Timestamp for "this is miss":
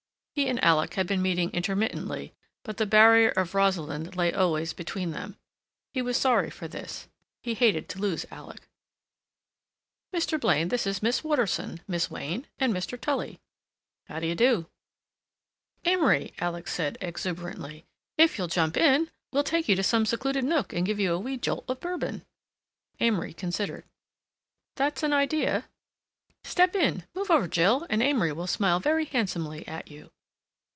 10.69-11.21